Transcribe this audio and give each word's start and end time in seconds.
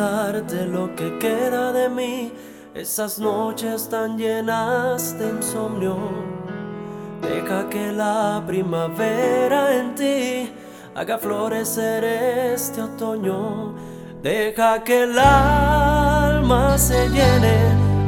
darte 0.00 0.66
lo 0.66 0.94
que 0.96 1.18
queda 1.18 1.72
de 1.72 1.88
mí. 1.88 2.32
Esas 2.74 3.18
noches 3.18 3.88
tan 3.88 4.16
llenas 4.16 5.18
de 5.18 5.28
insomnio. 5.28 5.96
Deja 7.20 7.68
que 7.68 7.92
la 7.92 8.42
primavera 8.46 9.76
en 9.78 9.94
ti 9.94 10.52
haga 10.94 11.18
florecer 11.18 12.02
este 12.54 12.80
otoño. 12.80 13.74
Deja 14.22 14.82
que 14.84 15.02
el 15.02 15.18
alma 15.18 16.78
se 16.78 17.08
llene 17.16 17.58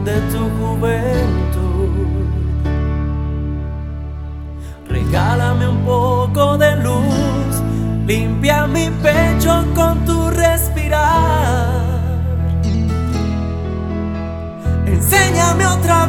de 0.08 0.16
tu 0.32 0.42
juventud. 0.58 2.26
Regálame 4.88 5.68
un 5.68 5.84
poco 5.84 6.56
de 6.56 6.76
luz, 6.76 7.52
limpia 8.06 8.66
mi 8.66 8.88
pecho 9.06 9.64
con 9.74 10.04
tu 10.06 10.30
respirar. 10.30 11.71
venha 15.12 15.54
me 15.54 15.66
outra 15.66 16.01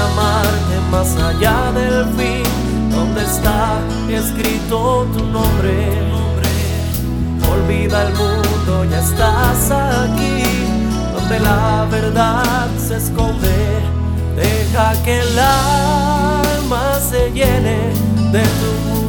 amarte 0.00 0.80
más 0.90 1.16
allá 1.16 1.72
del 1.72 2.04
fin, 2.16 2.42
donde 2.90 3.22
está 3.22 3.78
escrito 4.08 5.06
tu 5.14 5.24
nombre. 5.26 5.74
Olvida 7.52 8.06
el 8.06 8.14
mundo, 8.14 8.84
ya 8.90 9.00
estás 9.00 9.70
aquí, 9.70 10.42
donde 11.14 11.40
la 11.40 11.86
verdad 11.90 12.68
se 12.78 12.96
esconde. 12.96 13.80
Deja 14.36 14.92
que 15.04 15.20
el 15.20 15.38
alma 15.38 16.98
se 17.00 17.30
llene 17.32 17.92
de 18.32 18.42
tu 18.42 18.99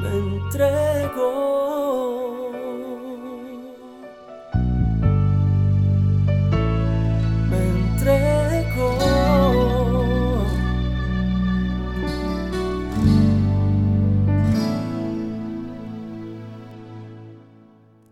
Me 0.00 0.08
entrego. 0.08 1.50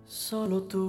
Solo 0.07 0.63
tú. 0.63 0.89